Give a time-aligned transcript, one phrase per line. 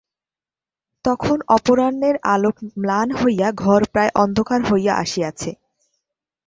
[1.05, 5.51] তখন অপরাহ্ণের আলোক ম্লান হইয়া ঘর প্রায় অন্ধকার হইয়া আসিয়াছে।